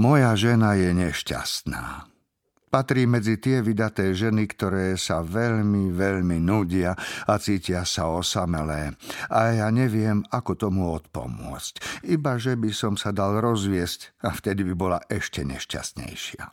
Moja 0.00 0.32
žena 0.32 0.80
je 0.80 0.96
nešťastná. 0.96 2.08
Patrí 2.72 3.04
medzi 3.04 3.36
tie 3.36 3.60
vydaté 3.60 4.16
ženy, 4.16 4.48
ktoré 4.48 4.96
sa 4.96 5.20
veľmi, 5.20 5.92
veľmi 5.92 6.40
nudia 6.40 6.96
a 7.28 7.36
cítia 7.36 7.84
sa 7.84 8.08
osamelé. 8.08 8.96
A 9.28 9.52
ja 9.52 9.68
neviem, 9.68 10.24
ako 10.32 10.56
tomu 10.56 10.88
odpomôcť. 10.96 12.00
Iba, 12.08 12.40
že 12.40 12.56
by 12.56 12.72
som 12.72 12.96
sa 12.96 13.12
dal 13.12 13.44
rozviesť 13.44 14.24
a 14.24 14.32
vtedy 14.32 14.64
by 14.72 14.74
bola 14.78 14.98
ešte 15.04 15.44
nešťastnejšia. 15.44 16.48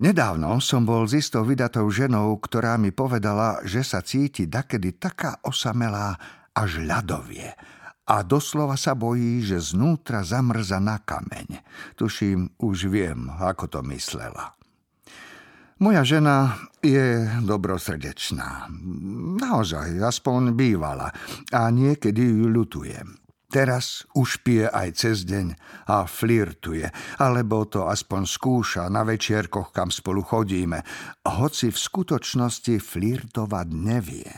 Nedávno 0.00 0.56
som 0.64 0.88
bol 0.88 1.04
s 1.04 1.20
istou 1.20 1.44
vydatou 1.44 1.84
ženou, 1.92 2.32
ktorá 2.40 2.80
mi 2.80 2.96
povedala, 2.96 3.60
že 3.68 3.84
sa 3.84 4.00
cíti 4.00 4.48
dakedy 4.48 4.96
taká 4.96 5.36
osamelá 5.44 6.16
až 6.56 6.80
ľadovie 6.80 7.52
a 8.08 8.24
doslova 8.24 8.80
sa 8.80 8.96
bojí, 8.96 9.44
že 9.44 9.60
znútra 9.60 10.24
zamrza 10.24 10.80
na 10.80 10.96
kameň. 10.96 11.60
Tuším, 11.92 12.56
už 12.56 12.88
viem, 12.88 13.28
ako 13.28 13.68
to 13.68 13.80
myslela. 13.92 14.56
Moja 15.78 16.02
žena 16.02 16.58
je 16.82 17.22
dobrosrdečná. 17.46 18.66
Naozaj, 19.38 19.94
aspoň 20.02 20.56
bývala. 20.56 21.14
A 21.54 21.70
niekedy 21.70 22.34
ju 22.34 22.50
ľutujem. 22.50 23.14
Teraz 23.48 24.04
už 24.12 24.44
pije 24.44 24.68
aj 24.68 24.88
cez 24.98 25.24
deň 25.24 25.56
a 25.88 26.04
flirtuje, 26.04 26.84
alebo 27.16 27.64
to 27.64 27.88
aspoň 27.88 28.28
skúša 28.28 28.92
na 28.92 29.08
večierkoch, 29.08 29.72
kam 29.72 29.88
spolu 29.88 30.20
chodíme, 30.20 30.84
hoci 31.24 31.72
v 31.72 31.78
skutočnosti 31.78 32.76
flirtovať 32.76 33.68
nevie. 33.72 34.28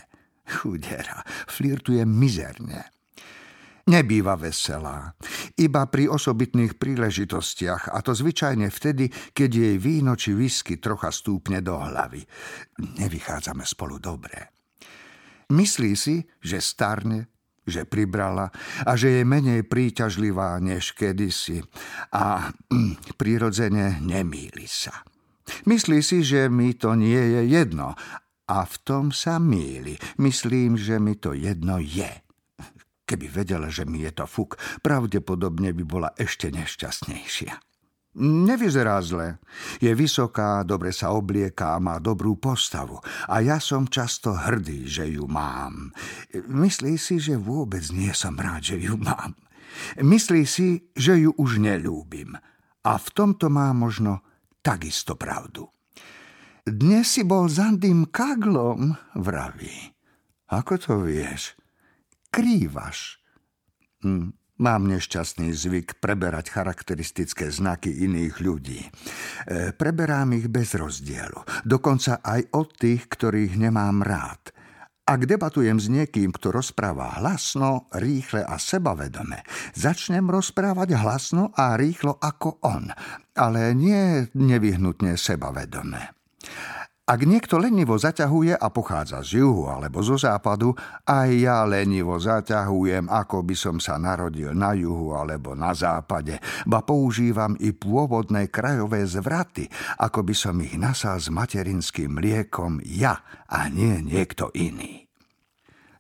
Chudera, 0.47 1.27
flirtuje 1.51 2.07
mizerne. 2.07 3.00
Nebýva 3.91 4.39
veselá. 4.39 5.19
Iba 5.59 5.91
pri 5.91 6.07
osobitných 6.07 6.79
príležitostiach, 6.79 7.91
a 7.91 7.99
to 8.07 8.15
zvyčajne 8.15 8.71
vtedy, 8.71 9.11
keď 9.35 9.51
jej 9.51 9.77
víno 9.83 10.15
či 10.15 10.31
whisky 10.31 10.79
trocha 10.79 11.11
stúpne 11.11 11.59
do 11.59 11.75
hlavy. 11.75 12.23
Nevychádzame 13.03 13.67
spolu 13.67 13.99
dobre. 13.99 14.55
Myslí 15.51 15.99
si, 15.99 16.23
že 16.39 16.63
starne, 16.63 17.27
že 17.67 17.83
pribrala 17.83 18.55
a 18.87 18.95
že 18.95 19.19
je 19.19 19.23
menej 19.27 19.67
príťažlivá 19.67 20.63
než 20.63 20.95
kedysi. 20.95 21.59
A 22.15 22.55
mm, 22.71 23.19
prirodzene 23.19 23.99
nemýli 23.99 24.71
sa. 24.71 25.03
Myslí 25.67 25.99
si, 26.07 26.23
že 26.23 26.47
mi 26.47 26.79
to 26.79 26.95
nie 26.95 27.19
je 27.19 27.43
jedno. 27.51 27.99
A 28.47 28.67
v 28.67 28.77
tom 28.87 29.11
sa 29.11 29.43
míli. 29.43 29.99
Myslím, 30.23 30.79
že 30.79 31.03
mi 31.03 31.19
to 31.19 31.35
jedno 31.35 31.83
je. 31.83 32.23
Keby 33.11 33.27
vedela, 33.27 33.67
že 33.67 33.83
mi 33.83 34.07
je 34.07 34.15
to 34.15 34.23
fuk, 34.31 34.55
pravdepodobne 34.87 35.75
by 35.75 35.83
bola 35.83 36.15
ešte 36.15 36.55
nešťastnejšia. 36.55 37.59
Nevyzerá 38.23 39.03
zle. 39.03 39.43
Je 39.83 39.91
vysoká, 39.95 40.63
dobre 40.63 40.95
sa 40.95 41.11
oblieka 41.11 41.75
a 41.75 41.83
má 41.83 41.99
dobrú 41.99 42.39
postavu. 42.39 43.03
A 43.27 43.43
ja 43.43 43.59
som 43.59 43.91
často 43.91 44.31
hrdý, 44.31 44.87
že 44.87 45.11
ju 45.11 45.27
mám. 45.27 45.91
Myslí 46.47 46.99
si, 47.03 47.19
že 47.19 47.35
vôbec 47.35 47.83
nie 47.91 48.15
som 48.15 48.39
rád, 48.39 48.75
že 48.75 48.79
ju 48.79 48.95
mám. 48.95 49.35
Myslí 49.99 50.47
si, 50.47 50.87
že 50.95 51.19
ju 51.19 51.35
už 51.35 51.59
nelúbim. 51.59 52.39
A 52.87 52.93
v 52.95 53.09
tomto 53.11 53.51
má 53.51 53.75
možno 53.75 54.23
takisto 54.63 55.19
pravdu. 55.19 55.67
Dnes 56.63 57.11
si 57.11 57.27
bol 57.27 57.51
za 57.51 57.75
Andým 57.75 58.07
kaglom, 58.11 58.95
vraví. 59.19 59.95
Ako 60.51 60.79
to 60.79 61.03
vieš? 61.03 61.59
Skrývaš. 62.31 63.19
Hm, 64.07 64.31
mám 64.63 64.87
nešťastný 64.87 65.51
zvyk 65.51 65.99
preberať 65.99 66.55
charakteristické 66.55 67.51
znaky 67.51 67.91
iných 68.07 68.35
ľudí. 68.39 68.81
E, 68.87 68.89
preberám 69.75 70.39
ich 70.39 70.47
bez 70.47 70.79
rozdielu, 70.79 71.67
dokonca 71.67 72.23
aj 72.23 72.55
od 72.55 72.69
tých, 72.79 73.11
ktorých 73.11 73.59
nemám 73.59 74.07
rád. 74.07 74.55
Ak 75.11 75.27
debatujem 75.27 75.83
s 75.83 75.91
niekým, 75.91 76.31
kto 76.31 76.55
rozpráva 76.55 77.19
hlasno, 77.19 77.91
rýchle 77.91 78.47
a 78.47 78.63
sebavedome, 78.63 79.43
začnem 79.75 80.31
rozprávať 80.31 80.95
hlasno 81.03 81.51
a 81.51 81.75
rýchlo 81.75 82.15
ako 82.23 82.63
on, 82.63 82.95
ale 83.35 83.75
nie 83.75 84.31
nevyhnutne 84.39 85.19
sebavedome. 85.19 86.15
Ak 87.11 87.27
niekto 87.27 87.59
lenivo 87.59 87.99
zaťahuje 87.99 88.55
a 88.55 88.71
pochádza 88.71 89.19
z 89.27 89.43
juhu 89.43 89.67
alebo 89.67 89.99
zo 89.99 90.15
západu, 90.15 90.79
aj 91.03 91.31
ja 91.43 91.67
lenivo 91.67 92.15
zaťahujem, 92.15 93.11
ako 93.11 93.43
by 93.43 93.55
som 93.59 93.83
sa 93.83 93.99
narodil 93.99 94.55
na 94.55 94.79
juhu 94.79 95.19
alebo 95.19 95.59
na 95.59 95.75
západe, 95.75 96.39
ba 96.71 96.87
používam 96.87 97.59
i 97.59 97.75
pôvodné 97.75 98.47
krajové 98.47 99.03
zvraty, 99.11 99.67
ako 99.99 100.23
by 100.23 100.35
som 100.39 100.55
ich 100.63 100.79
nasal 100.79 101.19
s 101.19 101.35
materinským 101.35 102.15
mliekom 102.15 102.79
ja 102.87 103.19
a 103.51 103.67
nie 103.67 104.07
niekto 104.07 104.55
iný. 104.55 105.03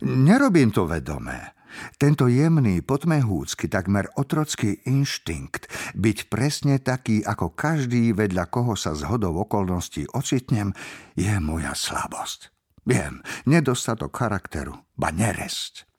Nerobím 0.07 0.71
to 0.71 0.87
vedomé. 0.87 1.59
Tento 1.99 2.31
jemný, 2.31 2.81
potmehúcky, 2.81 3.67
takmer 3.67 4.07
otrocký 4.15 4.81
inštinkt 4.87 5.67
byť 5.99 6.19
presne 6.31 6.79
taký, 6.79 7.27
ako 7.27 7.53
každý, 7.53 8.15
vedľa 8.15 8.47
koho 8.49 8.79
sa 8.79 8.95
z 8.95 9.11
hodov 9.11 9.37
okolností 9.51 10.07
ocitnem, 10.15 10.71
je 11.19 11.35
moja 11.43 11.75
slabosť. 11.75 12.55
Viem, 12.87 13.21
nedostatok 13.45 14.15
charakteru, 14.15 14.79
ba 14.97 15.13
neresť. 15.13 15.90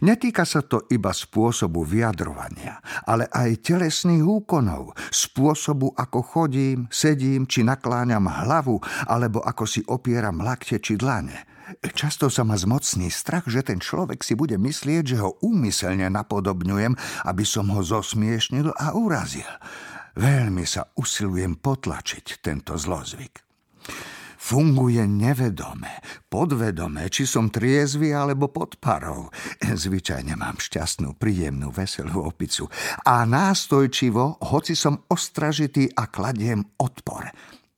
Netýka 0.00 0.48
sa 0.48 0.64
to 0.64 0.88
iba 0.88 1.12
spôsobu 1.12 1.84
vyjadrovania, 1.84 2.80
ale 3.04 3.28
aj 3.28 3.60
telesných 3.60 4.24
úkonov, 4.24 4.96
spôsobu, 5.12 5.92
ako 5.92 6.18
chodím, 6.24 6.88
sedím 6.88 7.44
či 7.44 7.66
nakláňam 7.66 8.24
hlavu, 8.24 8.80
alebo 9.04 9.44
ako 9.44 9.64
si 9.68 9.84
opieram 9.84 10.40
lakte 10.40 10.80
či 10.80 10.96
dlane– 10.96 11.36
Často 11.92 12.32
sa 12.32 12.48
ma 12.48 12.56
zmocní 12.56 13.12
strach, 13.12 13.44
že 13.44 13.60
ten 13.60 13.76
človek 13.76 14.24
si 14.24 14.32
bude 14.32 14.56
myslieť, 14.56 15.04
že 15.04 15.20
ho 15.20 15.36
úmyselne 15.44 16.08
napodobňujem, 16.08 16.96
aby 17.28 17.44
som 17.44 17.68
ho 17.68 17.84
zosmiešnil 17.84 18.72
a 18.72 18.96
urazil. 18.96 19.44
Veľmi 20.16 20.64
sa 20.64 20.88
usilujem 20.96 21.60
potlačiť 21.60 22.40
tento 22.40 22.74
zlozvyk. 22.74 23.47
Funguje 24.48 25.04
nevedome, 25.04 26.00
podvedome, 26.32 27.12
či 27.12 27.28
som 27.28 27.52
triezvy 27.52 28.16
alebo 28.16 28.48
pod 28.48 28.80
parou. 28.80 29.28
Zvyčajne 29.60 30.40
mám 30.40 30.56
šťastnú, 30.56 31.20
príjemnú, 31.20 31.68
veselú 31.68 32.24
opicu. 32.24 32.64
A 33.04 33.28
nástojčivo, 33.28 34.40
hoci 34.48 34.72
som 34.72 35.04
ostražitý 35.12 35.92
a 35.92 36.08
kladiem 36.08 36.64
odpor 36.80 37.28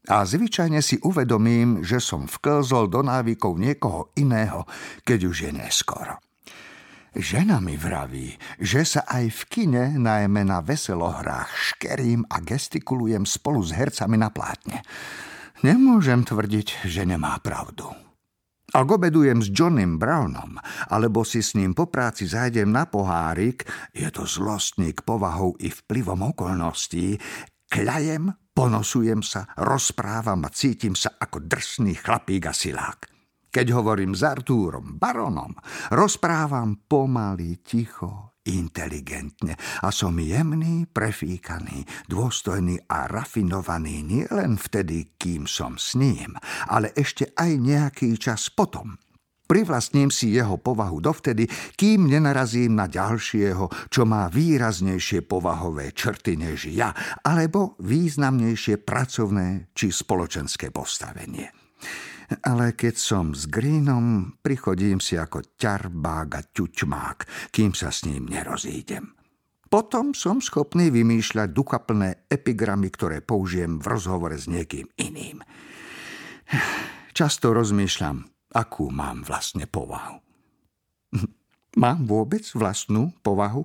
a 0.06 0.22
zvyčajne 0.22 0.78
si 0.78 1.02
uvedomím, 1.02 1.82
že 1.82 1.98
som 1.98 2.30
vklzol 2.30 2.86
do 2.86 3.02
návykov 3.02 3.58
niekoho 3.58 4.14
iného, 4.14 4.62
keď 5.02 5.26
už 5.26 5.36
je 5.46 5.52
neskoro. 5.54 6.22
Žena 7.10 7.58
mi 7.58 7.74
vraví, 7.74 8.38
že 8.62 8.86
sa 8.86 9.02
aj 9.10 9.26
v 9.26 9.40
kine, 9.50 9.84
najmä 9.98 10.46
na 10.46 10.62
veselohrách, 10.62 11.50
škerím 11.50 12.22
a 12.30 12.38
gestikulujem 12.38 13.26
spolu 13.26 13.58
s 13.58 13.74
hercami 13.74 14.14
na 14.14 14.30
plátne. 14.30 14.86
Nemôžem 15.60 16.24
tvrdiť, 16.24 16.88
že 16.88 17.04
nemá 17.04 17.36
pravdu. 17.42 17.90
Ak 18.70 18.86
obedujem 18.86 19.42
s 19.42 19.50
Johnem 19.50 19.98
Brownom, 19.98 20.56
alebo 20.88 21.26
si 21.26 21.42
s 21.42 21.58
ním 21.58 21.74
po 21.74 21.90
práci 21.90 22.30
zajdem 22.30 22.70
na 22.70 22.86
pohárik, 22.86 23.66
je 23.90 24.06
to 24.14 24.24
zlostník 24.30 25.02
povahou 25.02 25.58
i 25.58 25.68
vplyvom 25.68 26.30
okolností, 26.30 27.18
kľajem 27.66 28.30
Ponosujem 28.60 29.24
sa, 29.24 29.48
rozprávam 29.56 30.44
a 30.44 30.52
cítim 30.52 30.92
sa 30.92 31.16
ako 31.16 31.48
drsný 31.48 31.96
chlapík 31.96 32.44
a 32.44 32.52
silák. 32.52 33.08
Keď 33.48 33.66
hovorím 33.72 34.12
s 34.12 34.20
Artúrom, 34.20 35.00
baronom, 35.00 35.56
rozprávam 35.88 36.84
pomaly, 36.84 37.64
ticho, 37.64 38.29
inteligentne 38.48 39.56
a 39.84 39.88
som 39.92 40.16
jemný, 40.16 40.88
prefíkaný, 40.88 41.84
dôstojný 42.08 42.88
a 42.88 43.08
rafinovaný 43.08 44.02
nielen 44.04 44.56
vtedy, 44.56 45.16
kým 45.20 45.44
som 45.44 45.76
s 45.76 45.96
ním, 45.96 46.36
ale 46.68 46.92
ešte 46.96 47.32
aj 47.36 47.50
nejaký 47.60 48.16
čas 48.16 48.48
potom– 48.48 48.94
Privlastním 49.50 50.14
si 50.14 50.30
jeho 50.30 50.62
povahu 50.62 51.02
dovtedy, 51.02 51.50
kým 51.74 52.06
nenarazím 52.06 52.78
na 52.78 52.86
ďalšieho, 52.86 53.90
čo 53.90 54.06
má 54.06 54.30
výraznejšie 54.30 55.26
povahové 55.26 55.90
črty 55.90 56.38
než 56.38 56.70
ja, 56.70 56.94
alebo 57.26 57.74
významnejšie 57.82 58.78
pracovné 58.78 59.74
či 59.74 59.90
spoločenské 59.90 60.70
postavenie. 60.70 61.50
Ale 62.30 62.78
keď 62.78 62.94
som 62.94 63.34
s 63.34 63.50
Greenom, 63.50 64.38
prichodím 64.38 65.02
si 65.02 65.18
ako 65.18 65.58
ťarbák 65.58 66.28
a 66.38 66.40
ťuťmák, 66.46 67.50
kým 67.50 67.74
sa 67.74 67.90
s 67.90 68.06
ním 68.06 68.30
nerozídem. 68.30 69.10
Potom 69.70 70.14
som 70.18 70.42
schopný 70.42 70.90
vymýšľať 70.90 71.54
duchaplné 71.54 72.26
epigramy, 72.26 72.90
ktoré 72.90 73.22
použijem 73.22 73.78
v 73.78 73.86
rozhovore 73.86 74.34
s 74.34 74.50
niekým 74.50 74.90
iným. 74.98 75.42
Často 77.14 77.54
rozmýšľam, 77.54 78.26
akú 78.54 78.90
mám 78.90 79.22
vlastne 79.22 79.70
povahu. 79.70 80.18
Mám 81.78 82.10
vôbec 82.10 82.42
vlastnú 82.50 83.14
povahu? 83.22 83.62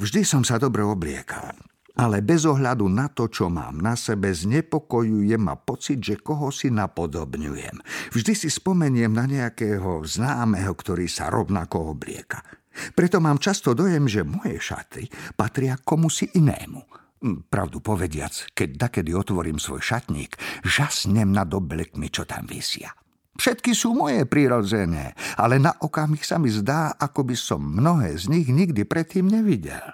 Vždy 0.00 0.24
som 0.24 0.40
sa 0.44 0.56
dobre 0.56 0.80
obliekal. 0.80 1.52
Ale 1.96 2.20
bez 2.20 2.44
ohľadu 2.44 2.84
na 2.92 3.08
to, 3.08 3.32
čo 3.32 3.48
mám 3.48 3.80
na 3.80 3.96
sebe, 3.96 4.28
znepokojuje 4.28 5.36
ma 5.40 5.56
pocit, 5.56 5.98
že 5.98 6.20
koho 6.20 6.52
si 6.52 6.68
napodobňujem. 6.68 7.80
Vždy 8.12 8.32
si 8.36 8.48
spomeniem 8.52 9.10
na 9.10 9.24
nejakého 9.24 10.04
známeho, 10.04 10.76
ktorý 10.76 11.08
sa 11.08 11.32
rovnako 11.32 11.96
oblieka. 11.96 12.44
Preto 12.92 13.24
mám 13.24 13.40
často 13.40 13.72
dojem, 13.72 14.04
že 14.04 14.28
moje 14.28 14.60
šaty 14.60 15.08
patria 15.32 15.80
komusi 15.80 16.28
inému. 16.36 16.84
Hm, 17.24 17.48
pravdu 17.48 17.80
povediac, 17.80 18.52
keď 18.52 18.88
dakedy 18.88 19.16
otvorím 19.16 19.56
svoj 19.56 19.80
šatník, 19.80 20.36
žasnem 20.68 21.32
nad 21.32 21.48
oblekmi, 21.48 22.12
čo 22.12 22.28
tam 22.28 22.44
vysia. 22.44 22.92
Všetky 23.36 23.72
sú 23.76 23.92
moje 23.92 24.24
prirodzené, 24.24 25.12
ale 25.36 25.60
na 25.60 25.72
okamih 25.76 26.24
sa 26.24 26.40
mi 26.40 26.48
zdá, 26.48 26.96
ako 26.96 27.32
by 27.32 27.36
som 27.36 27.60
mnohé 27.60 28.16
z 28.16 28.32
nich 28.32 28.48
nikdy 28.48 28.84
predtým 28.88 29.28
nevidel. 29.28 29.92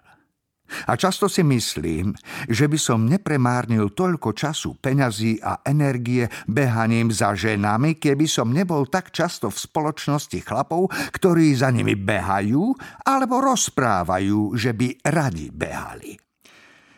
A 0.89 0.93
často 0.97 1.29
si 1.29 1.45
myslím, 1.45 2.17
že 2.49 2.67
by 2.67 2.79
som 2.79 3.05
nepremárnil 3.07 3.93
toľko 3.93 4.33
času, 4.33 4.79
peňazí 4.81 5.39
a 5.43 5.61
energie 5.67 6.27
behaním 6.49 7.13
za 7.13 7.37
ženami, 7.37 7.97
keby 8.01 8.27
som 8.27 8.51
nebol 8.51 8.89
tak 8.89 9.13
často 9.15 9.53
v 9.53 9.59
spoločnosti 9.59 10.39
chlapov, 10.43 10.91
ktorí 11.15 11.55
za 11.55 11.71
nimi 11.71 11.95
behajú 11.95 12.73
alebo 13.05 13.45
rozprávajú, 13.45 14.57
že 14.57 14.73
by 14.73 15.05
radi 15.07 15.53
behali. 15.53 16.19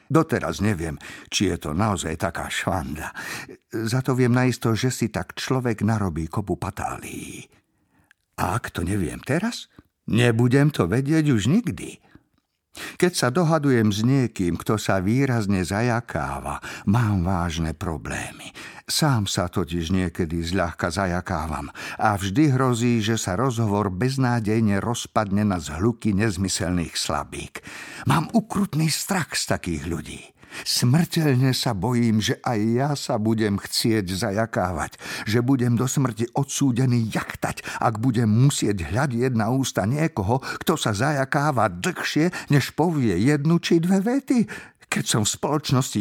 Doteraz 0.04 0.60
neviem, 0.60 1.00
či 1.32 1.48
je 1.50 1.56
to 1.58 1.70
naozaj 1.72 2.14
taká 2.20 2.52
švanda. 2.52 3.10
Za 3.72 4.04
to 4.04 4.12
viem 4.12 4.30
najisto, 4.30 4.76
že 4.76 4.92
si 4.92 5.08
tak 5.08 5.34
človek 5.34 5.80
narobí 5.80 6.28
kopu 6.28 6.60
patálií. 6.60 7.48
A 8.38 8.58
ak 8.58 8.74
to 8.74 8.84
neviem 8.84 9.18
teraz, 9.24 9.72
nebudem 10.06 10.68
to 10.68 10.84
vedieť 10.84 11.24
už 11.32 11.48
nikdy. 11.48 11.98
Keď 12.74 13.12
sa 13.14 13.28
dohadujem 13.30 13.94
s 13.94 14.02
niekým, 14.02 14.58
kto 14.58 14.74
sa 14.78 14.98
výrazne 14.98 15.62
zajakáva, 15.62 16.58
mám 16.90 17.22
vážne 17.22 17.70
problémy. 17.70 18.50
Sám 18.84 19.24
sa 19.24 19.48
totiž 19.48 19.96
niekedy 19.96 20.44
zľahka 20.44 20.92
zajakávam 20.92 21.72
a 21.96 22.12
vždy 22.20 22.52
hrozí, 22.52 23.00
že 23.00 23.16
sa 23.16 23.32
rozhovor 23.32 23.88
beznádejne 23.88 24.76
rozpadne 24.82 25.40
na 25.40 25.56
zhluky 25.56 26.12
nezmyselných 26.12 26.92
slabík. 26.92 27.64
Mám 28.04 28.28
ukrutný 28.36 28.92
strach 28.92 29.32
z 29.32 29.56
takých 29.56 29.82
ľudí. 29.88 30.22
Smrteľne 30.62 31.50
sa 31.50 31.74
bojím, 31.74 32.22
že 32.22 32.38
aj 32.46 32.60
ja 32.70 32.90
sa 32.94 33.18
budem 33.18 33.58
chcieť 33.58 34.06
zajakávať, 34.06 34.94
že 35.26 35.42
budem 35.42 35.74
do 35.74 35.90
smrti 35.90 36.30
odsúdený 36.38 37.10
jachtať, 37.10 37.66
ak 37.82 37.98
budem 37.98 38.30
musieť 38.30 38.86
hľadieť 38.86 39.34
na 39.34 39.50
ústa 39.50 39.82
niekoho, 39.82 40.38
kto 40.62 40.78
sa 40.78 40.94
zajakáva 40.94 41.66
dlhšie, 41.66 42.30
než 42.54 42.70
povie 42.78 43.18
jednu 43.18 43.58
či 43.58 43.82
dve 43.82 43.98
vety. 43.98 44.46
Keď 44.94 45.04
som 45.10 45.26
v 45.26 45.34
spoločnosti 45.34 45.98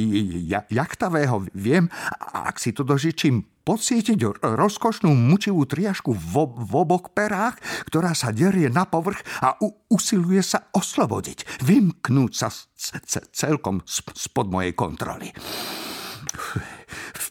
jachtavého, 0.69 1.49
viem, 1.57 1.89
ak 2.29 2.61
si 2.61 2.69
to 2.77 2.85
dožičím 2.85 3.41
pocítiť 3.65 4.43
rozkošnú 4.43 5.09
mučivú 5.09 5.65
triašku 5.65 6.13
v, 6.13 6.33
v 6.45 6.73
oboch 6.77 7.09
perách, 7.09 7.57
ktorá 7.89 8.13
sa 8.13 8.29
derie 8.29 8.69
na 8.69 8.85
povrch 8.85 9.25
a 9.41 9.57
u, 9.63 9.73
usiluje 9.89 10.45
sa 10.45 10.69
oslobodiť, 10.69 11.65
vymknúť 11.65 12.31
sa 12.37 12.53
c- 12.53 13.01
c- 13.01 13.25
celkom 13.33 13.81
spod 13.87 14.53
mojej 14.53 14.77
kontroly. 14.77 15.33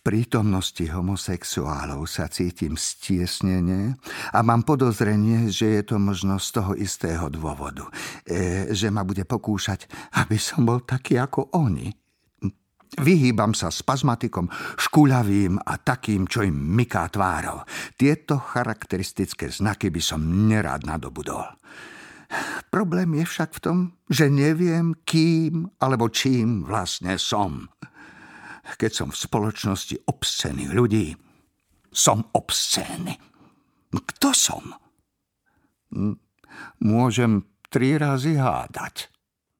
Prítomnosti 0.02 0.82
homosexuálov 0.82 2.10
sa 2.10 2.26
cítim 2.26 2.74
stiesnenie 2.74 3.94
a 4.34 4.42
mám 4.42 4.66
podozrenie, 4.66 5.46
že 5.46 5.78
je 5.78 5.94
to 5.94 6.02
možno 6.02 6.42
z 6.42 6.58
toho 6.58 6.74
istého 6.74 7.30
dôvodu, 7.30 7.86
e, 8.26 8.66
že 8.74 8.90
ma 8.90 9.06
bude 9.06 9.22
pokúšať, 9.22 9.86
aby 10.18 10.34
som 10.42 10.66
bol 10.66 10.82
taký 10.82 11.22
ako 11.22 11.54
oni. 11.54 11.86
Vyhýbam 12.98 13.54
sa 13.54 13.70
spazmatikom, 13.70 14.50
škúľavým 14.74 15.62
a 15.62 15.78
takým, 15.78 16.26
čo 16.26 16.42
im 16.42 16.58
myká 16.58 17.06
tvárov. 17.06 17.62
Tieto 17.94 18.42
charakteristické 18.42 19.54
znaky 19.54 19.94
by 19.94 20.02
som 20.02 20.50
nerád 20.50 20.82
nadobudol. 20.82 21.46
Problém 22.74 23.22
je 23.22 23.24
však 23.30 23.50
v 23.54 23.62
tom, 23.62 23.78
že 24.10 24.26
neviem, 24.26 24.98
kým 25.06 25.78
alebo 25.78 26.10
čím 26.10 26.66
vlastne 26.66 27.14
som. 27.22 27.70
Keď 28.62 28.90
som 28.94 29.08
v 29.10 29.18
spoločnosti 29.18 29.96
obscených 30.06 30.70
ľudí, 30.70 31.06
som 31.92 32.24
obscénny. 32.32 33.18
Kto 33.92 34.32
som? 34.32 34.64
Môžem 36.80 37.44
tri 37.68 38.00
razy 38.00 38.40
hádať. 38.40 39.12